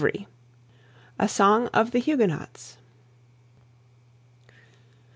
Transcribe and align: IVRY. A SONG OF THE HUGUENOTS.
IVRY. 0.01 0.25
A 1.19 1.27
SONG 1.29 1.67
OF 1.75 1.91
THE 1.91 1.99
HUGUENOTS. 1.99 2.77